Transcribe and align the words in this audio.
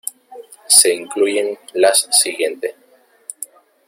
Se 0.65 0.91
incluyen 0.95 1.59
las 1.73 2.07
siguiente. 2.11 2.75